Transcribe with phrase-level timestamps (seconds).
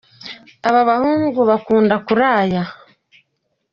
[0.69, 2.63] ababahungu bakunda kuraya